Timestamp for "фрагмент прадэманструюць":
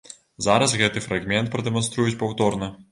1.09-2.19